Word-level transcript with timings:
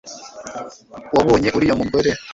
wabonye 1.15 1.49
uriya 1.57 1.73
mugore 1.81 2.09